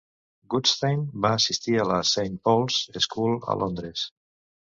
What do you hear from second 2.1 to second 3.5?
Saint Paul's School